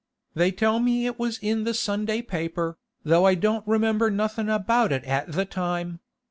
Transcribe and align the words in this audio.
They 0.33 0.49
tell 0.51 0.79
me 0.79 1.05
it 1.05 1.19
was 1.19 1.37
in 1.43 1.63
the 1.63 1.75
Sunday 1.75 2.23
paper, 2.23 2.79
though 3.03 3.27
I 3.27 3.35
don't 3.35 3.67
remember 3.67 4.09
nothing 4.09 4.49
about 4.49 4.91
it 4.91 5.03
at 5.03 5.31
the 5.33 5.45
time. 5.45 5.99